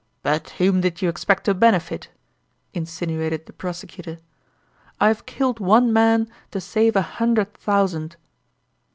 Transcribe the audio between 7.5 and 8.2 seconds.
thousand."